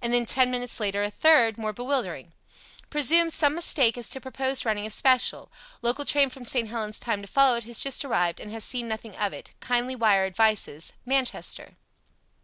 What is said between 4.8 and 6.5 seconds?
of special. Local train from